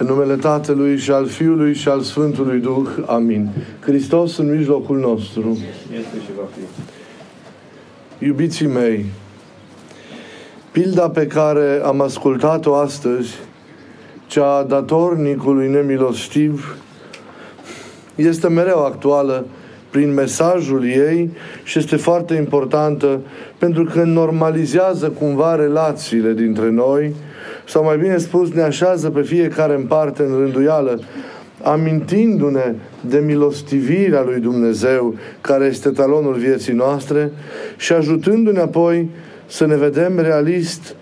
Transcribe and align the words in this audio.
În 0.00 0.06
numele 0.06 0.36
Tatălui 0.36 0.98
și 0.98 1.10
al 1.10 1.26
Fiului 1.26 1.74
și 1.74 1.88
al 1.88 2.00
Sfântului 2.00 2.60
Duh. 2.60 2.88
Amin. 3.06 3.48
Hristos 3.80 4.36
în 4.36 4.56
mijlocul 4.56 4.98
nostru. 4.98 5.58
Este 5.98 6.16
și 6.24 6.30
va 6.36 6.42
fi. 6.54 8.24
Iubiții 8.24 8.66
mei, 8.66 9.04
pilda 10.72 11.10
pe 11.10 11.26
care 11.26 11.80
am 11.84 12.00
ascultat-o 12.00 12.74
astăzi, 12.74 13.34
cea 14.26 14.54
a 14.54 14.62
datornicului 14.62 15.68
nemilostiv, 15.68 16.76
este 18.14 18.48
mereu 18.48 18.84
actuală 18.84 19.46
prin 19.90 20.14
mesajul 20.14 20.84
ei 20.84 21.30
și 21.62 21.78
este 21.78 21.96
foarte 21.96 22.34
importantă 22.34 23.20
pentru 23.58 23.84
că 23.84 24.02
normalizează 24.02 25.08
cumva 25.08 25.54
relațiile 25.54 26.32
dintre 26.32 26.70
noi 26.70 27.14
sau 27.66 27.84
mai 27.84 27.98
bine 27.98 28.16
spus 28.16 28.52
ne 28.52 28.62
așează 28.62 29.10
pe 29.10 29.22
fiecare 29.22 29.74
în 29.74 29.84
parte 29.86 30.22
în 30.22 30.38
rânduială 30.38 31.00
amintindu-ne 31.62 32.74
de 33.00 33.18
milostivirea 33.18 34.22
lui 34.22 34.40
Dumnezeu 34.40 35.14
care 35.40 35.64
este 35.64 35.88
talonul 35.88 36.34
vieții 36.34 36.72
noastre 36.72 37.32
și 37.76 37.92
ajutându-ne 37.92 38.60
apoi 38.60 39.10
să 39.46 39.66
ne 39.66 39.76
vedem 39.76 40.18
realist 40.18 40.94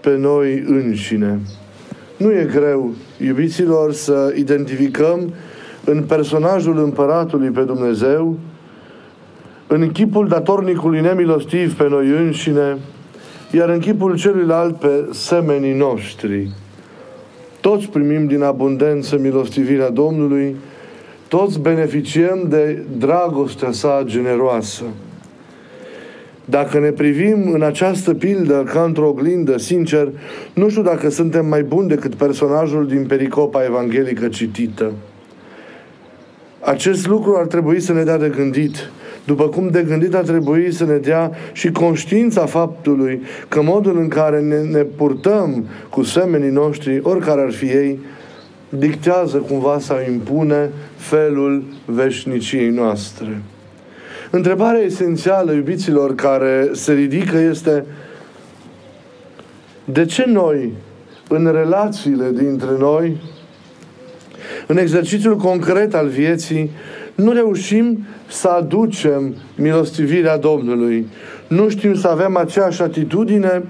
pe 0.00 0.16
noi 0.16 0.64
înșine. 0.66 1.38
Nu 2.16 2.32
e 2.32 2.48
greu, 2.52 2.94
iubiților, 3.26 3.92
să 3.92 4.32
identificăm 4.36 5.34
în 5.86 6.02
personajul 6.02 6.78
împăratului 6.78 7.48
pe 7.48 7.60
Dumnezeu, 7.60 8.36
în 9.66 9.92
chipul 9.92 10.28
datornicului 10.28 11.00
nemilostiv 11.00 11.76
pe 11.76 11.88
noi 11.88 12.08
înșine, 12.08 12.76
iar 13.50 13.68
în 13.68 13.78
chipul 13.78 14.16
celuilalt 14.16 14.76
pe 14.76 15.08
semenii 15.12 15.74
noștri. 15.74 16.50
Toți 17.60 17.88
primim 17.88 18.26
din 18.26 18.42
abundență 18.42 19.18
milostivirea 19.18 19.90
Domnului, 19.90 20.56
toți 21.28 21.60
beneficiem 21.60 22.46
de 22.48 22.82
dragostea 22.98 23.72
sa 23.72 24.02
generoasă. 24.04 24.84
Dacă 26.44 26.78
ne 26.78 26.90
privim 26.90 27.50
în 27.52 27.62
această 27.62 28.14
pildă 28.14 28.64
ca 28.72 28.82
într-o 28.82 29.08
oglindă, 29.08 29.58
sincer, 29.58 30.08
nu 30.54 30.68
știu 30.68 30.82
dacă 30.82 31.10
suntem 31.10 31.46
mai 31.46 31.62
buni 31.62 31.88
decât 31.88 32.14
personajul 32.14 32.86
din 32.86 33.06
pericopa 33.06 33.64
evanghelică 33.64 34.28
citită. 34.28 34.92
Acest 36.66 37.06
lucru 37.06 37.36
ar 37.36 37.46
trebui 37.46 37.80
să 37.80 37.92
ne 37.92 38.02
dea 38.02 38.18
de 38.18 38.32
gândit. 38.36 38.90
După 39.24 39.48
cum 39.48 39.68
de 39.68 39.82
gândit 39.82 40.14
ar 40.14 40.24
trebui 40.24 40.72
să 40.72 40.84
ne 40.84 40.96
dea 40.96 41.30
și 41.52 41.70
conștiința 41.70 42.46
faptului 42.46 43.22
că 43.48 43.62
modul 43.62 43.98
în 43.98 44.08
care 44.08 44.40
ne, 44.40 44.60
ne 44.60 44.82
purtăm 44.82 45.66
cu 45.90 46.02
semenii 46.02 46.50
noștri, 46.50 47.00
oricare 47.02 47.40
ar 47.40 47.52
fi 47.52 47.64
ei, 47.64 47.98
dictează 48.68 49.36
cumva 49.36 49.78
sau 49.78 49.96
impune 50.12 50.70
felul 50.96 51.64
veșniciei 51.84 52.68
noastre. 52.68 53.42
Întrebarea 54.30 54.80
esențială, 54.80 55.52
iubiților, 55.52 56.14
care 56.14 56.68
se 56.72 56.92
ridică 56.92 57.36
este 57.36 57.84
de 59.84 60.04
ce 60.04 60.24
noi, 60.26 60.72
în 61.28 61.50
relațiile 61.52 62.30
dintre 62.30 62.70
noi, 62.78 63.16
în 64.66 64.76
exercițiul 64.76 65.36
concret 65.36 65.94
al 65.94 66.06
vieții, 66.06 66.70
nu 67.14 67.32
reușim 67.32 68.06
să 68.28 68.48
aducem 68.48 69.34
milostivirea 69.56 70.36
Domnului. 70.36 71.06
Nu 71.48 71.68
știm 71.68 71.94
să 71.94 72.08
avem 72.08 72.36
aceeași 72.36 72.82
atitudine 72.82 73.62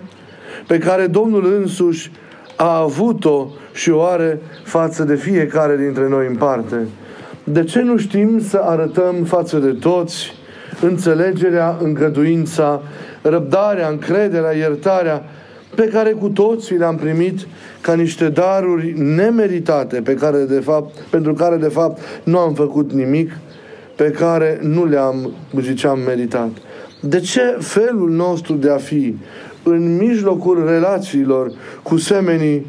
pe 0.67 0.78
care 0.78 1.06
Domnul 1.06 1.55
însuși 1.61 2.11
a 2.56 2.78
avut-o 2.78 3.48
și 3.72 3.91
o 3.91 4.02
are 4.02 4.41
față 4.64 5.05
de 5.05 5.14
fiecare 5.14 5.77
dintre 5.77 6.08
noi 6.08 6.27
în 6.27 6.36
parte. 6.36 6.77
De 7.44 7.64
ce 7.64 7.80
nu 7.80 7.97
știm 7.97 8.41
să 8.41 8.56
arătăm 8.56 9.14
față 9.24 9.58
de 9.58 9.72
toți 9.72 10.33
înțelegerea, 10.80 11.78
îngăduința, 11.83 12.83
răbdarea, 13.23 13.89
încrederea, 13.89 14.52
iertarea 14.52 15.24
pe 15.74 15.88
care 15.88 16.10
cu 16.10 16.28
toții 16.28 16.77
le-am 16.77 16.96
primit 16.96 17.46
ca 17.80 17.94
niște 17.94 18.28
daruri 18.28 18.94
nemeritate 19.00 20.00
pe 20.00 20.14
care 20.14 20.44
de 20.44 20.60
fapt, 20.60 20.98
pentru 21.10 21.34
care 21.34 21.56
de 21.56 21.68
fapt 21.68 22.00
nu 22.24 22.38
am 22.38 22.54
făcut 22.54 22.92
nimic, 22.92 23.30
pe 23.96 24.10
care 24.10 24.58
nu 24.62 24.84
le-am, 24.84 25.32
ziceam, 25.60 25.98
meritat. 25.98 26.50
De 27.00 27.20
ce 27.20 27.56
felul 27.60 28.10
nostru 28.10 28.54
de 28.54 28.70
a 28.70 28.77
fi 28.77 29.16
în 29.62 29.96
mijlocul 29.96 30.66
relațiilor 30.66 31.52
cu 31.83 31.96
semenii 31.96 32.66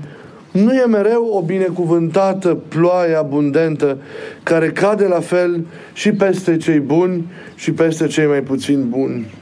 nu 0.52 0.74
e 0.74 0.86
mereu 0.86 1.30
o 1.32 1.42
binecuvântată 1.42 2.58
ploaie 2.68 3.16
abundentă 3.16 3.98
care 4.44 4.72
cade 4.72 5.06
la 5.06 5.20
fel 5.20 5.66
și 5.94 6.12
peste 6.12 6.58
cei 6.58 6.80
buni 6.80 7.28
și 7.56 7.72
peste 7.72 8.08
cei 8.08 8.26
mai 8.26 8.42
puțin 8.42 8.90
buni. 8.90 9.34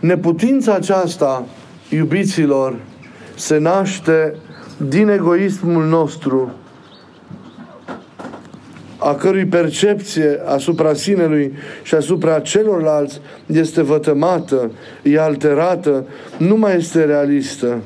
Neputința 0.00 0.74
aceasta, 0.74 1.46
iubiților, 1.90 2.76
se 3.34 3.58
naște 3.58 4.34
din 4.76 5.08
egoismul 5.08 5.84
nostru, 5.84 6.52
a 8.98 9.14
cărui 9.14 9.46
percepție 9.46 10.40
asupra 10.46 10.94
sinelui 10.94 11.52
și 11.82 11.94
asupra 11.94 12.40
celorlalți 12.40 13.20
este 13.46 13.82
vătămată, 13.82 14.70
e 15.02 15.20
alterată, 15.20 16.06
nu 16.38 16.56
mai 16.56 16.76
este 16.76 17.04
realistă. 17.04 17.78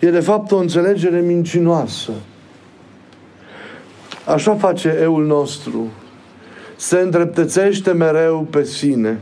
E 0.00 0.10
de 0.10 0.20
fapt 0.20 0.50
o 0.50 0.56
înțelegere 0.56 1.20
mincinoasă. 1.20 2.10
Așa 4.24 4.54
face 4.54 4.98
eul 5.00 5.26
nostru. 5.26 5.90
Se 6.76 6.98
îndreptățește 6.98 7.92
mereu 7.92 8.46
pe 8.50 8.64
sine. 8.64 9.18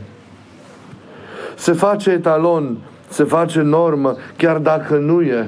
Se 1.55 1.71
face 1.71 2.09
etalon, 2.09 2.77
se 3.09 3.23
face 3.23 3.61
normă, 3.61 4.15
chiar 4.37 4.57
dacă 4.57 4.95
nu 4.95 5.21
e. 5.21 5.47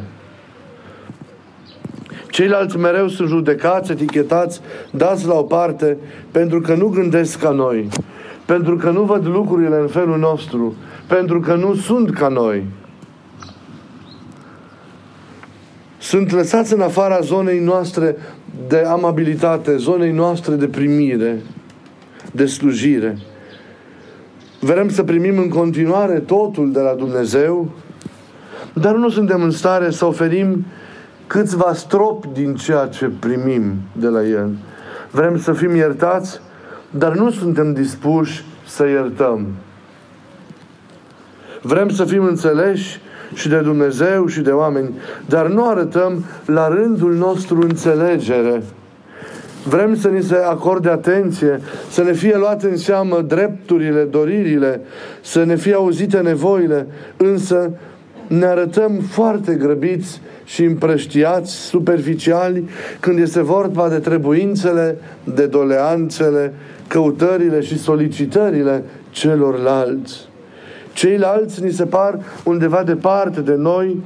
Ceilalți 2.29 2.77
mereu 2.77 3.07
sunt 3.07 3.27
judecați, 3.27 3.91
etichetați, 3.91 4.61
dați 4.91 5.27
la 5.27 5.33
o 5.33 5.43
parte, 5.43 5.97
pentru 6.31 6.61
că 6.61 6.73
nu 6.73 6.87
gândesc 6.87 7.39
ca 7.39 7.49
noi, 7.49 7.87
pentru 8.45 8.75
că 8.75 8.89
nu 8.89 9.03
văd 9.03 9.25
lucrurile 9.25 9.75
în 9.75 9.87
felul 9.87 10.17
nostru, 10.17 10.75
pentru 11.07 11.39
că 11.39 11.55
nu 11.55 11.75
sunt 11.75 12.13
ca 12.13 12.27
noi. 12.27 12.65
Sunt 15.97 16.31
lăsați 16.31 16.73
în 16.73 16.81
afara 16.81 17.19
zonei 17.19 17.59
noastre 17.59 18.15
de 18.67 18.77
amabilitate, 18.77 19.75
zonei 19.75 20.11
noastre 20.11 20.55
de 20.55 20.67
primire, 20.67 21.41
de 22.31 22.45
slujire. 22.45 23.17
Vrem 24.63 24.89
să 24.89 25.03
primim 25.03 25.37
în 25.37 25.49
continuare 25.49 26.19
totul 26.19 26.71
de 26.71 26.79
la 26.79 26.93
Dumnezeu, 26.93 27.69
dar 28.73 28.95
nu 28.95 29.09
suntem 29.09 29.43
în 29.43 29.51
stare 29.51 29.89
să 29.89 30.05
oferim 30.05 30.65
câțiva 31.27 31.73
strop 31.73 32.25
din 32.33 32.55
ceea 32.55 32.85
ce 32.85 33.11
primim 33.19 33.73
de 33.91 34.07
la 34.07 34.23
El. 34.23 34.49
Vrem 35.11 35.37
să 35.39 35.53
fim 35.53 35.75
iertați, 35.75 36.39
dar 36.89 37.15
nu 37.15 37.31
suntem 37.31 37.73
dispuși 37.73 38.45
să 38.67 38.87
iertăm. 38.87 39.47
Vrem 41.61 41.89
să 41.89 42.05
fim 42.05 42.23
înțeleși 42.23 42.99
și 43.33 43.49
de 43.49 43.59
Dumnezeu 43.59 44.27
și 44.27 44.41
de 44.41 44.51
oameni, 44.51 44.93
dar 45.25 45.47
nu 45.47 45.69
arătăm 45.69 46.25
la 46.45 46.67
rândul 46.67 47.13
nostru 47.13 47.61
înțelegere. 47.61 48.63
Vrem 49.63 49.95
să 49.95 50.07
ni 50.07 50.21
se 50.21 50.35
acorde 50.35 50.89
atenție, 50.89 51.59
să 51.89 52.03
ne 52.03 52.13
fie 52.13 52.37
luate 52.37 52.67
în 52.67 52.77
seamă 52.77 53.21
drepturile, 53.21 54.03
doririle, 54.03 54.81
să 55.21 55.43
ne 55.43 55.55
fie 55.55 55.73
auzite 55.73 56.19
nevoile, 56.19 56.87
însă 57.17 57.71
ne 58.27 58.45
arătăm 58.45 58.99
foarte 59.09 59.53
grăbiți 59.53 60.21
și 60.43 60.63
împrăștiați, 60.63 61.55
superficiali, 61.55 62.69
când 62.99 63.19
este 63.19 63.41
vorba 63.41 63.89
de 63.89 63.99
trebuințele, 63.99 64.97
de 65.23 65.45
doleanțele, 65.45 66.53
căutările 66.87 67.61
și 67.61 67.79
solicitările 67.79 68.83
celorlalți. 69.09 70.29
Ceilalți 70.93 71.63
ni 71.63 71.71
se 71.71 71.85
par 71.85 72.19
undeva 72.43 72.83
departe 72.83 73.41
de 73.41 73.55
noi, 73.55 74.03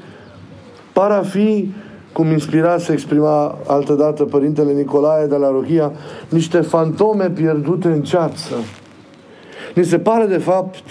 par 0.94 1.12
a 1.12 1.22
fi, 1.22 1.74
cum 2.16 2.32
inspira 2.32 2.78
să 2.78 2.92
exprima 2.92 3.58
altădată 3.68 4.24
Părintele 4.24 4.72
Nicolae 4.72 5.26
de 5.26 5.36
la 5.36 5.52
Rohia, 5.52 5.92
niște 6.30 6.62
fantome 6.62 7.30
pierdute 7.30 7.88
în 7.88 8.02
ceață. 8.02 8.54
Ni 9.74 9.86
se 9.86 10.00
pare 10.00 10.26
de 10.26 10.38
fapt 10.38 10.84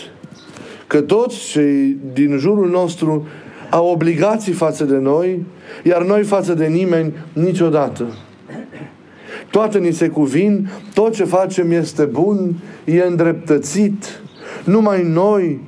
că 0.87 1.00
toți 1.00 1.37
cei 1.37 1.97
din 2.12 2.37
jurul 2.37 2.71
nostru 2.71 3.26
au 3.71 3.87
obligații 3.87 4.53
față 4.53 4.85
de 4.85 4.97
noi, 4.97 5.44
iar 5.82 6.03
noi 6.03 6.23
față 6.23 6.55
de 6.55 6.67
nimeni 6.67 7.12
niciodată. 7.32 8.05
Toate 9.50 9.79
ni 9.79 9.93
se 9.93 10.09
cuvin, 10.09 10.69
tot 10.94 11.15
ce 11.15 11.25
facem 11.25 11.71
este 11.71 12.05
bun, 12.05 12.55
e 12.85 13.03
îndreptățit. 13.03 14.21
Numai 14.65 15.03
noi, 15.03 15.61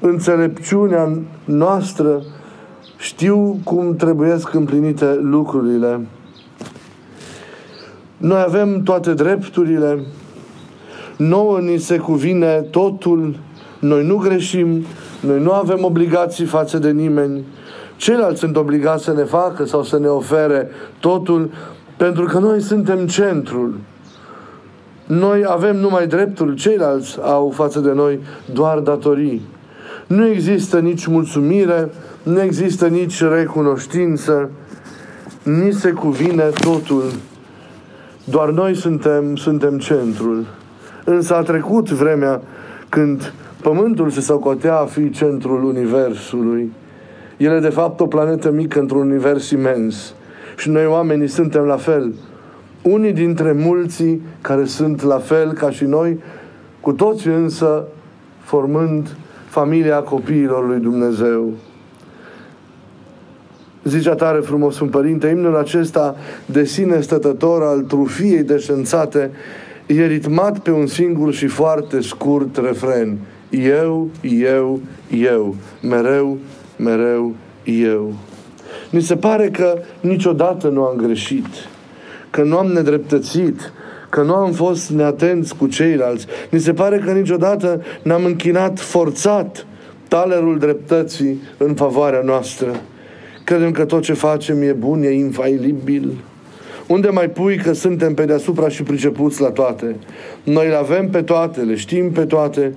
înțelepciunea 0.00 1.18
noastră, 1.44 2.22
știu 3.00 3.60
cum 3.64 3.96
trebuie 3.96 4.36
împlinite 4.52 5.18
lucrurile. 5.22 6.06
Noi 8.16 8.42
avem 8.46 8.82
toate 8.82 9.14
drepturile, 9.14 10.04
nouă 11.16 11.58
ni 11.58 11.78
se 11.78 11.96
cuvine 11.96 12.66
totul, 12.70 13.36
noi 13.78 14.06
nu 14.06 14.16
greșim, 14.16 14.84
noi 15.20 15.40
nu 15.40 15.52
avem 15.52 15.84
obligații 15.84 16.44
față 16.44 16.78
de 16.78 16.90
nimeni, 16.90 17.44
ceilalți 17.96 18.40
sunt 18.40 18.56
obligați 18.56 19.04
să 19.04 19.12
ne 19.12 19.24
facă 19.24 19.64
sau 19.64 19.82
să 19.82 19.98
ne 19.98 20.06
ofere 20.06 20.68
totul, 20.98 21.50
pentru 21.96 22.24
că 22.24 22.38
noi 22.38 22.60
suntem 22.60 23.06
centrul. 23.06 23.78
Noi 25.06 25.44
avem 25.46 25.76
numai 25.76 26.06
drepturi, 26.06 26.54
ceilalți 26.54 27.18
au 27.22 27.50
față 27.54 27.80
de 27.80 27.92
noi 27.92 28.20
doar 28.52 28.78
datorii. 28.78 29.42
Nu 30.06 30.26
există 30.26 30.78
nici 30.78 31.06
mulțumire, 31.06 31.90
nu 32.22 32.42
există 32.42 32.86
nici 32.86 33.22
recunoștință, 33.22 34.50
ni 35.42 35.72
se 35.72 35.90
cuvine 35.90 36.48
totul. 36.60 37.04
Doar 38.24 38.50
noi 38.50 38.74
suntem, 38.74 39.36
suntem 39.36 39.78
centrul. 39.78 40.46
Însă 41.04 41.34
a 41.34 41.42
trecut 41.42 41.90
vremea 41.90 42.42
când 42.88 43.32
Pământul 43.62 44.10
se 44.10 44.20
socotea 44.20 44.78
a 44.78 44.84
fi 44.84 45.10
centrul 45.10 45.64
Universului. 45.64 46.72
El 47.36 47.52
e 47.52 47.60
de 47.60 47.68
fapt 47.68 48.00
o 48.00 48.06
planetă 48.06 48.50
mică 48.50 48.78
într-un 48.78 49.10
univers 49.10 49.50
imens. 49.50 50.14
Și 50.56 50.70
noi 50.70 50.86
oamenii 50.86 51.28
suntem 51.28 51.62
la 51.62 51.76
fel. 51.76 52.14
Unii 52.82 53.12
dintre 53.12 53.52
mulții 53.52 54.22
care 54.40 54.64
sunt 54.64 55.02
la 55.02 55.18
fel 55.18 55.52
ca 55.52 55.70
și 55.70 55.84
noi, 55.84 56.20
cu 56.80 56.92
toți 56.92 57.28
însă 57.28 57.84
formând 58.40 59.16
familia 59.48 59.98
copiilor 59.98 60.66
lui 60.66 60.78
Dumnezeu. 60.78 61.52
Zicea 63.84 64.14
tare 64.14 64.38
frumos 64.38 64.80
un 64.80 64.88
părinte, 64.88 65.26
imnul 65.26 65.56
acesta 65.56 66.16
de 66.46 66.64
sine 66.64 67.00
stătător 67.00 67.62
al 67.62 67.80
trufiei 67.80 68.42
deșențate 68.42 69.30
e 69.86 70.06
ritmat 70.06 70.58
pe 70.58 70.70
un 70.70 70.86
singur 70.86 71.32
și 71.32 71.46
foarte 71.46 72.00
scurt 72.00 72.56
refren. 72.56 73.18
Eu, 73.50 74.08
eu, 74.22 74.80
eu, 75.20 75.56
mereu, 75.82 76.38
mereu, 76.76 77.34
eu. 77.64 78.12
Mi 78.90 79.00
se 79.00 79.16
pare 79.16 79.48
că 79.48 79.78
niciodată 80.00 80.68
nu 80.68 80.82
am 80.82 80.96
greșit, 80.96 81.46
că 82.30 82.42
nu 82.42 82.56
am 82.56 82.66
nedreptățit, 82.66 83.72
că 84.08 84.22
nu 84.22 84.34
am 84.34 84.52
fost 84.52 84.90
neatenți 84.90 85.56
cu 85.56 85.66
ceilalți. 85.66 86.26
Mi 86.50 86.60
se 86.60 86.72
pare 86.72 86.98
că 86.98 87.10
niciodată 87.10 87.82
n-am 88.02 88.24
închinat 88.24 88.78
forțat 88.78 89.66
talerul 90.08 90.58
dreptății 90.58 91.40
în 91.56 91.74
favoarea 91.74 92.22
noastră. 92.24 92.80
Credem 93.50 93.70
că 93.70 93.84
tot 93.84 94.02
ce 94.02 94.12
facem 94.12 94.62
e 94.62 94.72
bun, 94.72 95.02
e 95.02 95.10
infailibil. 95.10 96.12
Unde 96.86 97.08
mai 97.08 97.30
pui 97.30 97.56
că 97.56 97.72
suntem 97.72 98.14
pe 98.14 98.24
deasupra 98.24 98.68
și 98.68 98.82
pricepuți 98.82 99.40
la 99.40 99.50
toate? 99.50 99.96
Noi 100.42 100.68
le 100.68 100.74
avem 100.74 101.08
pe 101.08 101.22
toate, 101.22 101.60
le 101.60 101.74
știm 101.74 102.10
pe 102.10 102.24
toate. 102.24 102.74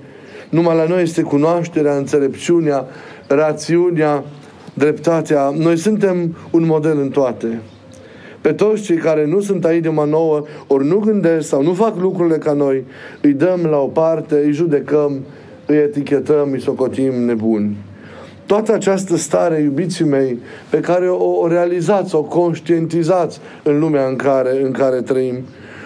Numai 0.50 0.76
la 0.76 0.86
noi 0.86 1.02
este 1.02 1.22
cunoașterea, 1.22 1.96
înțelepciunea, 1.96 2.86
rațiunea, 3.26 4.24
dreptatea. 4.74 5.52
Noi 5.56 5.76
suntem 5.76 6.36
un 6.50 6.66
model 6.66 6.98
în 7.00 7.08
toate. 7.08 7.60
Pe 8.40 8.52
toți 8.52 8.82
cei 8.82 8.96
care 8.96 9.26
nu 9.26 9.40
sunt 9.40 9.64
aici 9.64 9.82
de 9.82 9.92
nouă, 10.08 10.42
ori 10.66 10.86
nu 10.86 10.98
gândesc 10.98 11.48
sau 11.48 11.62
nu 11.62 11.72
fac 11.72 11.96
lucrurile 11.96 12.38
ca 12.38 12.52
noi, 12.52 12.84
îi 13.20 13.32
dăm 13.32 13.60
la 13.70 13.78
o 13.78 13.86
parte, 13.86 14.42
îi 14.44 14.52
judecăm, 14.52 15.24
îi 15.66 15.76
etichetăm, 15.76 16.48
îi 16.52 16.60
socotim 16.60 17.12
nebuni. 17.24 17.76
Toată 18.46 18.72
această 18.72 19.16
stare, 19.16 19.60
iubiții 19.60 20.04
mei, 20.04 20.38
pe 20.70 20.80
care 20.80 21.08
o, 21.08 21.40
o 21.40 21.48
realizați, 21.48 22.14
o 22.14 22.22
conștientizați 22.22 23.40
în 23.62 23.78
lumea 23.78 24.06
în 24.06 24.16
care, 24.16 24.62
în 24.62 24.70
care 24.70 25.00
trăim, 25.00 25.44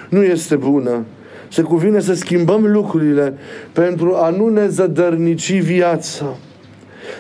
nu 0.09 0.23
este 0.23 0.57
bună. 0.57 1.05
Se 1.49 1.63
cuvine 1.63 2.01
să 2.01 2.15
schimbăm 2.15 2.67
lucrurile 2.67 3.35
pentru 3.73 4.15
a 4.15 4.29
nu 4.29 4.49
ne 4.49 4.69
zădărnici 4.69 5.61
viața. 5.61 6.37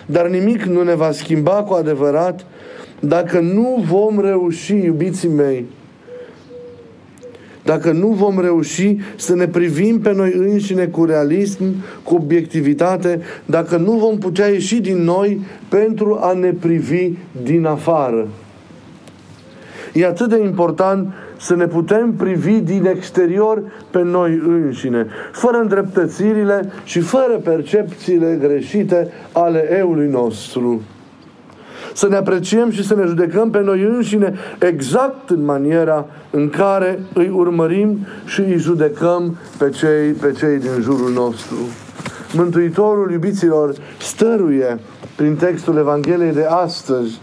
Dar 0.07 0.29
nimic 0.29 0.63
nu 0.63 0.83
ne 0.83 0.95
va 0.95 1.11
schimba 1.11 1.53
cu 1.53 1.75
adevărat 1.75 2.47
dacă 3.01 3.41
nu 3.41 3.85
vom 3.89 4.21
reuși, 4.21 4.75
iubiții 4.75 5.29
mei, 5.29 5.67
dacă 7.69 7.93
nu 7.93 8.09
vom 8.09 8.41
reuși 8.41 8.97
să 9.17 9.35
ne 9.35 9.47
privim 9.47 10.01
pe 10.01 10.13
noi 10.13 10.33
înșine 10.35 10.87
cu 10.87 11.05
realism, 11.05 11.65
cu 12.03 12.15
obiectivitate, 12.15 13.21
dacă 13.45 13.77
nu 13.77 13.93
vom 13.93 14.19
putea 14.19 14.47
ieși 14.47 14.81
din 14.81 14.97
noi 14.97 15.41
pentru 15.69 16.19
a 16.21 16.33
ne 16.33 16.53
privi 16.53 17.11
din 17.43 17.65
afară. 17.65 18.29
E 19.93 20.07
atât 20.07 20.29
de 20.29 20.43
important 20.43 21.13
să 21.41 21.55
ne 21.55 21.67
putem 21.67 22.13
privi 22.13 22.61
din 22.61 22.87
exterior 22.87 23.63
pe 23.91 24.03
noi 24.03 24.43
înșine, 24.47 25.07
fără 25.33 25.59
îndreptățirile 25.59 26.71
și 26.85 27.01
fără 27.01 27.41
percepțiile 27.45 28.39
greșite 28.41 29.09
ale 29.33 29.77
eului 29.79 30.09
nostru 30.09 30.83
să 31.99 32.09
ne 32.09 32.17
apreciem 32.17 32.71
și 32.71 32.87
să 32.87 32.95
ne 32.95 33.05
judecăm 33.07 33.51
pe 33.51 33.61
noi 33.61 33.83
înșine 33.83 34.35
exact 34.59 35.31
în 35.31 35.45
maniera 35.45 36.07
în 36.31 36.49
care 36.49 36.99
îi 37.15 37.29
urmărim 37.29 38.07
și 38.25 38.41
îi 38.41 38.57
judecăm 38.57 39.37
pe 39.59 39.69
cei, 39.69 40.11
pe 40.11 40.33
cei 40.33 40.59
din 40.59 40.81
jurul 40.81 41.13
nostru. 41.13 41.57
Mântuitorul 42.35 43.11
iubiților 43.13 43.75
stăruie 44.01 44.79
prin 45.17 45.37
textul 45.37 45.77
Evangheliei 45.77 46.33
de 46.33 46.47
astăzi 46.49 47.21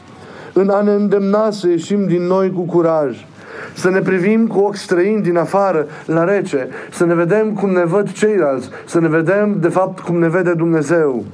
în 0.53 0.69
a 0.69 0.81
ne 0.81 0.91
îndemna 0.91 1.51
să 1.51 1.67
ieșim 1.67 2.07
din 2.07 2.21
noi 2.21 2.51
cu 2.51 2.61
curaj, 2.61 3.25
să 3.73 3.89
ne 3.89 3.99
privim 3.99 4.47
cu 4.47 4.59
ochi 4.59 4.75
străini 4.75 5.21
din 5.21 5.37
afară, 5.37 5.87
la 6.05 6.23
rece, 6.23 6.67
să 6.91 7.05
ne 7.05 7.13
vedem 7.13 7.53
cum 7.53 7.69
ne 7.69 7.85
văd 7.85 8.11
ceilalți, 8.11 8.69
să 8.85 8.99
ne 8.99 9.07
vedem 9.07 9.57
de 9.59 9.69
fapt 9.69 9.99
cum 9.99 10.19
ne 10.19 10.29
vede 10.29 10.53
Dumnezeu. 10.53 11.25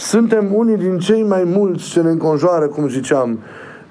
Suntem 0.00 0.54
unii 0.54 0.76
din 0.76 0.98
cei 0.98 1.22
mai 1.22 1.44
mulți 1.44 1.90
ce 1.90 2.00
ne 2.00 2.10
înconjoară, 2.10 2.66
cum 2.66 2.88
ziceam, 2.88 3.38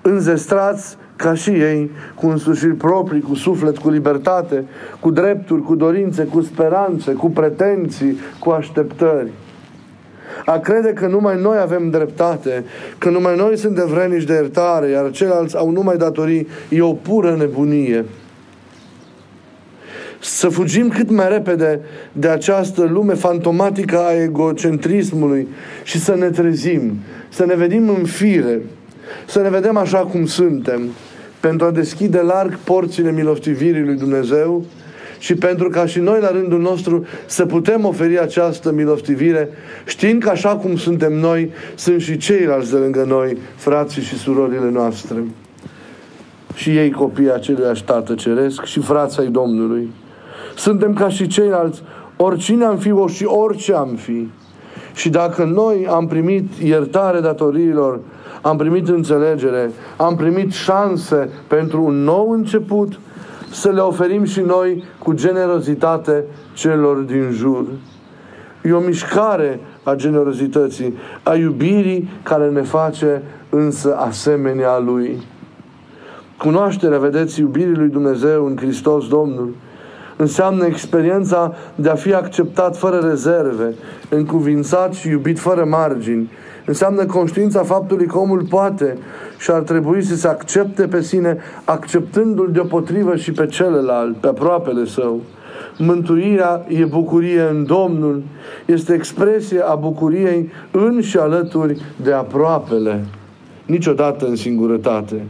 înzestrați 0.02 0.98
ca 1.16 1.34
și 1.34 1.50
ei, 1.50 1.92
cu 2.16 2.28
însușiri 2.28 2.74
proprii, 2.74 3.22
cu 3.22 3.36
suflet, 3.36 3.78
cu 3.78 3.90
libertate, 3.90 4.66
cu 5.00 5.12
drepturi, 5.12 5.62
cu 5.62 5.76
dorințe, 5.76 6.24
cu 6.24 6.42
speranțe, 6.42 7.12
cu 7.12 7.30
pretenții, 7.30 8.18
cu 8.40 8.50
așteptări. 8.50 9.32
A 10.46 10.58
crede 10.58 10.94
că 10.94 11.08
numai 11.08 11.42
noi 11.42 11.58
avem 11.62 11.90
dreptate, 11.90 12.64
că 12.98 13.10
numai 13.10 13.36
noi 13.36 13.58
suntem 13.58 13.88
vrenici 13.88 14.24
de 14.24 14.34
iertare, 14.34 14.90
iar 14.90 15.12
ceilalți 15.12 15.58
au 15.58 15.72
numai 15.72 15.98
datorii, 15.98 16.48
e 16.70 16.82
o 16.82 16.94
pură 16.94 17.36
nebunie 17.38 18.06
să 20.20 20.50
fugim 20.50 20.88
cât 20.88 21.10
mai 21.10 21.30
repede 21.30 21.80
de 22.12 22.28
această 22.28 22.84
lume 22.84 23.14
fantomatică 23.14 24.00
a 24.00 24.22
egocentrismului 24.22 25.48
și 25.84 26.00
să 26.00 26.16
ne 26.16 26.30
trezim, 26.30 26.98
să 27.30 27.46
ne 27.46 27.56
vedem 27.56 27.90
în 27.90 28.04
fire, 28.04 28.62
să 29.28 29.42
ne 29.42 29.50
vedem 29.50 29.78
așa 29.78 29.98
cum 29.98 30.26
suntem, 30.26 30.82
pentru 31.40 31.66
a 31.66 31.72
deschide 31.72 32.22
larg 32.22 32.58
porțile 32.58 33.12
milostivirii 33.12 33.84
lui 33.84 33.96
Dumnezeu 33.96 34.66
și 35.20 35.36
pentru 35.36 35.70
ca 35.70 35.86
și 35.86 36.00
noi 36.00 36.20
la 36.20 36.32
rândul 36.32 36.60
nostru 36.60 37.06
să 37.26 37.46
putem 37.46 37.86
oferi 37.86 38.20
această 38.20 38.72
milostivire, 38.72 39.50
știind 39.86 40.24
că 40.24 40.30
așa 40.30 40.56
cum 40.56 40.78
suntem 40.78 41.14
noi, 41.14 41.52
sunt 41.76 42.02
și 42.02 42.18
ceilalți 42.18 42.72
de 42.72 42.78
lângă 42.78 43.04
noi, 43.08 43.38
frații 43.56 44.02
și 44.02 44.18
surorile 44.18 44.70
noastre. 44.72 45.24
Și 46.56 46.78
ei 46.78 46.92
copii 46.92 47.32
acelui 47.32 47.82
Tată 47.86 48.14
Ceresc 48.14 48.64
și 48.64 48.80
frații 48.80 49.22
ai 49.22 49.28
Domnului. 49.28 49.90
Suntem 50.60 50.94
ca 50.94 51.10
și 51.10 51.28
ceilalți, 51.28 51.82
oricine 52.18 52.66
am 52.66 52.78
fi 52.78 52.94
și 53.08 53.25
orice 53.25 53.74
am 53.74 53.96
fi. 53.96 54.30
Și 54.94 55.10
dacă 55.10 55.44
noi 55.44 55.88
am 55.89 56.08
primit 56.08 56.54
iertare 56.54 57.20
datoriilor, 57.20 58.00
am 58.42 58.58
primit 58.58 58.88
înțelegere, 58.88 59.72
am 59.98 60.16
primit 60.16 60.51
șanse 60.51 61.30
pentru 61.48 61.84
un 61.84 62.04
nou 62.04 62.30
început, 62.32 63.00
să 63.51 63.70
le 63.70 63.80
oferim 63.80 64.24
și 64.24 64.39
noi 64.39 64.84
cu 65.04 65.13
generozitate 65.13 66.24
celor 66.54 66.98
din 66.98 67.30
jur. 67.32 67.66
E 68.63 68.72
o 68.72 68.80
mișcare 68.80 69.60
a 69.84 69.96
generozității, 69.96 70.94
a 71.24 71.36
iubirii 71.36 72.10
care 72.24 72.50
ne 72.50 72.62
face 72.62 73.22
însă 73.50 73.96
asemenea 73.98 74.80
Lui. 74.80 75.22
Cunoașterea, 76.38 77.00
vedeți, 77.00 77.39
iubirii 77.39 77.75
lui 77.75 77.89
Dumnezeu 77.89 78.46
în 78.46 78.58
Hristos 78.58 79.08
Domnul, 79.08 79.56
înseamnă 80.22 80.66
experiența 80.66 81.56
de 81.76 81.90
a 81.90 81.96
fi 81.96 82.14
acceptat 82.14 82.78
fără 82.78 82.98
rezerve, 83.10 83.74
încuvințat 84.10 84.94
și 84.94 85.10
iubit 85.10 85.40
fără 85.40 85.66
margini. 85.66 86.32
Înseamnă 86.66 87.06
conștiința 87.06 87.64
faptului 87.64 88.06
că 88.06 88.18
omul 88.18 88.46
poate 88.50 88.98
și 89.38 89.52
ar 89.52 89.62
trebui 89.62 90.04
să 90.04 90.16
se 90.16 90.28
accepte 90.28 90.88
pe 90.88 91.02
sine, 91.02 91.38
acceptându-l 91.66 92.52
deopotrivă 92.52 93.16
și 93.16 93.32
pe 93.32 93.46
celălalt, 93.46 94.18
pe 94.18 94.28
aproapele 94.28 94.86
său. 94.86 95.22
Mântuirea 95.78 96.66
e 96.68 96.86
bucurie 96.86 97.42
în 97.42 97.66
Domnul, 97.66 98.24
este 98.66 98.94
expresie 98.94 99.60
a 99.60 99.76
bucuriei 99.76 100.50
în 100.72 101.02
și 101.02 101.18
alături 101.18 101.82
de 102.04 102.14
aproapele, 102.14 103.06
niciodată 103.66 104.26
în 104.26 104.36
singurătate. 104.36 105.22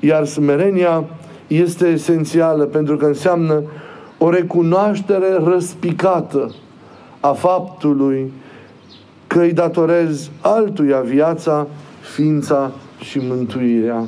Iar 0.00 0.24
smerenia 0.24 1.04
este 1.46 1.86
esențială 1.86 2.64
pentru 2.64 2.96
că 2.96 3.04
înseamnă 3.04 3.62
o 4.18 4.30
recunoaștere 4.30 5.38
răspicată 5.44 6.54
a 7.20 7.32
faptului 7.32 8.32
că 9.26 9.40
îi 9.40 9.52
datorez 9.52 10.30
altuia 10.40 11.00
viața, 11.00 11.66
ființa 12.14 12.70
și 13.00 13.20
mântuirea. 13.28 14.04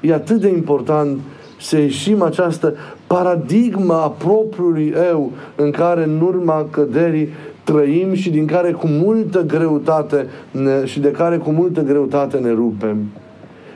E 0.00 0.14
atât 0.14 0.40
de 0.40 0.48
important 0.48 1.18
să 1.60 1.78
ieșim 1.78 2.22
această 2.22 2.74
paradigmă 3.06 3.94
a 3.94 4.08
propriului 4.10 4.94
eu 5.10 5.32
în 5.56 5.70
care 5.70 6.04
în 6.04 6.20
urma 6.20 6.66
căderii 6.70 7.28
trăim 7.64 8.14
și 8.14 8.30
din 8.30 8.46
care 8.46 8.72
cu 8.72 8.86
multă 8.86 9.42
greutate 9.42 10.26
ne, 10.50 10.84
și 10.84 11.00
de 11.00 11.10
care 11.10 11.36
cu 11.36 11.50
multă 11.50 11.80
greutate 11.80 12.38
ne 12.38 12.50
rupem. 12.50 12.96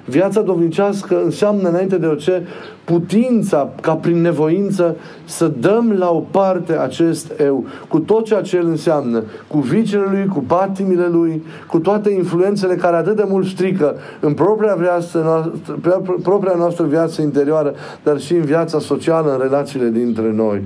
Viața 0.07 0.41
dovnicească 0.41 1.23
înseamnă 1.25 1.69
înainte 1.69 1.97
de 1.99 2.07
orice 2.07 2.43
putința 2.85 3.71
ca 3.81 3.95
prin 3.95 4.21
nevoință 4.21 4.97
să 5.25 5.53
dăm 5.61 5.95
la 5.99 6.11
o 6.11 6.19
parte 6.31 6.79
acest 6.79 7.33
eu, 7.41 7.65
cu 7.89 7.99
tot 7.99 8.25
ceea 8.25 8.41
ce 8.41 8.57
el 8.57 8.67
înseamnă, 8.67 9.23
cu 9.47 9.59
vicele 9.59 10.05
lui, 10.11 10.27
cu 10.27 10.45
patimile 10.47 11.07
lui, 11.07 11.43
cu 11.67 11.79
toate 11.79 12.11
influențele 12.11 12.75
care 12.75 12.97
atât 12.97 13.17
de 13.17 13.25
mult 13.29 13.47
strică 13.47 13.95
în 14.21 14.33
propria, 14.35 14.75
viață 14.75 15.19
noastră, 15.19 16.03
propria 16.23 16.55
noastră 16.57 16.85
viață 16.85 17.23
interioară, 17.23 17.75
dar 18.03 18.21
și 18.21 18.35
în 18.35 18.43
viața 18.43 18.79
socială, 18.79 19.33
în 19.33 19.39
relațiile 19.41 19.89
dintre 19.89 20.33
noi. 20.33 20.63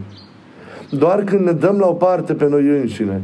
Doar 0.90 1.24
când 1.24 1.40
ne 1.40 1.52
dăm 1.52 1.78
la 1.78 1.86
o 1.86 1.92
parte 1.92 2.34
pe 2.34 2.48
noi 2.48 2.66
înșine, 2.80 3.22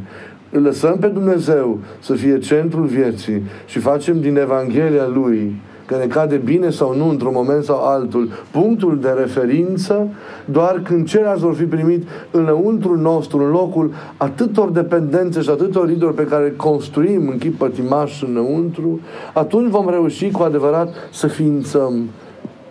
îl 0.51 0.61
lăsăm 0.61 0.97
pe 0.97 1.07
Dumnezeu 1.07 1.79
să 1.99 2.13
fie 2.13 2.39
centrul 2.39 2.85
vieții 2.85 3.43
și 3.65 3.79
facem 3.79 4.21
din 4.21 4.37
Evanghelia 4.37 5.07
Lui 5.07 5.61
că 5.85 5.95
ne 5.95 6.05
cade 6.05 6.35
bine 6.35 6.69
sau 6.69 6.95
nu 6.95 7.09
într-un 7.09 7.31
moment 7.33 7.63
sau 7.63 7.83
altul, 7.83 8.31
punctul 8.51 8.99
de 8.99 9.09
referință, 9.09 10.07
doar 10.45 10.79
când 10.83 11.07
ceilalți 11.07 11.41
vor 11.41 11.55
fi 11.55 11.63
primit 11.63 12.07
înăuntru 12.31 12.97
nostru, 12.97 13.37
în 13.37 13.49
locul 13.49 13.93
atâtor 14.17 14.69
dependențe 14.69 15.41
și 15.41 15.49
atâtor 15.49 15.89
idoli 15.89 16.13
pe 16.13 16.25
care 16.25 16.53
construim 16.57 17.27
în 17.27 17.37
chip 17.37 17.57
pătimaș 17.57 18.21
înăuntru, 18.21 18.99
atunci 19.33 19.69
vom 19.69 19.89
reuși 19.89 20.31
cu 20.31 20.43
adevărat 20.43 20.93
să 21.11 21.27
ființăm, 21.27 22.09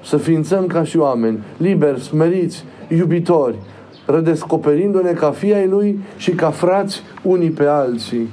să 0.03 0.17
ființăm 0.17 0.67
ca 0.67 0.85
și 0.85 0.99
oameni, 0.99 1.43
liberi, 1.57 2.01
smeriți, 2.01 2.65
iubitori, 2.89 3.57
redescoperindu-ne 4.07 5.13
ca 5.13 5.31
fii 5.31 5.55
ai 5.55 5.67
Lui 5.67 5.99
și 6.17 6.31
ca 6.31 6.51
frați 6.51 7.03
unii 7.23 7.51
pe 7.51 7.65
alții, 7.65 8.29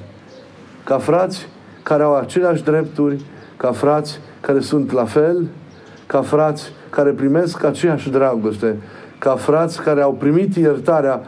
ca 0.84 0.98
frați 0.98 1.48
care 1.84 2.04
au 2.04 2.16
aceleași 2.16 2.64
drepturi, 2.64 3.22
ca 3.62 3.72
frați 3.72 4.20
care 4.40 4.60
sunt 4.60 4.92
la 4.92 5.06
fel, 5.06 5.48
ca 6.06 6.22
frați 6.22 6.72
care 6.90 7.12
primesc 7.12 7.64
aceeași 7.64 8.10
dragoste, 8.10 8.78
ca 9.18 9.36
frați 9.36 9.82
care 9.82 10.02
au 10.02 10.14
primit 10.14 10.56
iertarea 10.56 11.22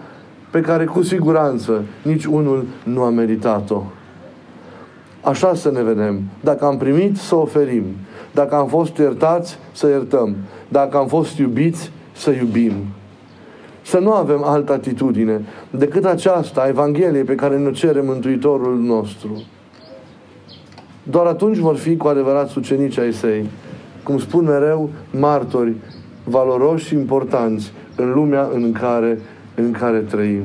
pe 0.51 0.61
care 0.61 0.85
cu 0.85 1.01
siguranță 1.01 1.81
nici 2.01 2.25
unul 2.25 2.65
nu 2.83 3.01
a 3.01 3.09
meritat-o. 3.09 3.83
Așa 5.21 5.55
să 5.55 5.71
ne 5.71 5.83
vedem. 5.83 6.21
Dacă 6.39 6.65
am 6.65 6.77
primit, 6.77 7.17
să 7.17 7.35
oferim. 7.35 7.83
Dacă 8.31 8.55
am 8.55 8.67
fost 8.67 8.97
iertați, 8.97 9.57
să 9.71 9.87
iertăm. 9.87 10.35
Dacă 10.67 10.97
am 10.97 11.07
fost 11.07 11.37
iubiți, 11.37 11.91
să 12.15 12.31
iubim. 12.31 12.73
Să 13.81 13.97
nu 13.97 14.13
avem 14.13 14.43
altă 14.43 14.73
atitudine 14.73 15.45
decât 15.69 16.05
aceasta 16.05 16.61
a 16.61 16.67
Evangheliei 16.67 17.23
pe 17.23 17.35
care 17.35 17.57
ne 17.57 17.71
cere 17.71 18.01
Mântuitorul 18.01 18.77
nostru. 18.79 19.43
Doar 21.03 21.25
atunci 21.25 21.57
vor 21.57 21.75
fi 21.75 21.97
cu 21.97 22.07
adevărat 22.07 22.55
ucenici 22.55 22.97
ai 22.97 23.13
săi. 23.13 23.49
Cum 24.03 24.19
spun 24.19 24.43
mereu, 24.43 24.89
martori 25.11 25.73
valoroși 26.23 26.85
și 26.85 26.93
importanți 26.93 27.71
în 27.95 28.13
lumea 28.13 28.49
în 28.53 28.71
care, 28.71 29.19
în 29.55 29.71
care 29.71 29.97
trăim. 29.97 30.43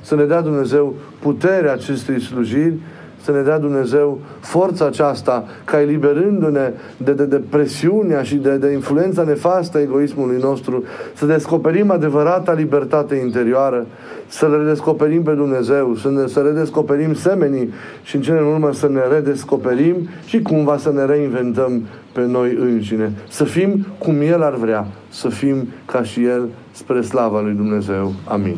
Să 0.00 0.14
ne 0.14 0.24
dea 0.24 0.40
Dumnezeu 0.40 0.94
puterea 1.18 1.72
acestei 1.72 2.20
slujiri 2.20 2.74
să 3.22 3.30
ne 3.30 3.40
dea 3.40 3.58
Dumnezeu 3.58 4.18
forța 4.40 4.86
aceasta 4.86 5.44
ca 5.64 5.80
eliberându-ne 5.80 6.72
de, 6.96 7.12
de, 7.12 7.24
de 7.24 7.42
presiunea 7.48 8.22
și 8.22 8.34
de, 8.34 8.56
de 8.56 8.72
influența 8.72 9.22
nefastă 9.22 9.78
a 9.78 9.80
egoismului 9.80 10.38
nostru, 10.40 10.84
să 11.14 11.26
descoperim 11.26 11.90
adevărata 11.90 12.52
libertate 12.52 13.14
interioară, 13.14 13.86
să 14.26 14.48
le 14.48 14.56
redescoperim 14.56 15.22
pe 15.22 15.32
Dumnezeu, 15.32 15.94
să, 15.94 16.10
ne, 16.10 16.26
să 16.26 16.40
redescoperim 16.40 17.14
semenii 17.14 17.72
și 18.02 18.16
în 18.16 18.22
cele 18.22 18.38
în 18.38 18.46
urmă 18.46 18.72
să 18.72 18.88
ne 18.88 19.00
redescoperim 19.12 20.08
și 20.26 20.42
cumva 20.42 20.76
să 20.76 20.92
ne 20.92 21.04
reinventăm 21.04 21.82
pe 22.12 22.26
noi 22.26 22.56
înșine. 22.60 23.12
Să 23.28 23.44
fim 23.44 23.86
cum 23.98 24.20
El 24.20 24.42
ar 24.42 24.54
vrea, 24.54 24.86
să 25.08 25.28
fim 25.28 25.68
ca 25.84 26.02
și 26.02 26.24
El 26.24 26.48
spre 26.70 27.00
slava 27.00 27.40
lui 27.40 27.52
Dumnezeu. 27.52 28.12
Amin. 28.24 28.56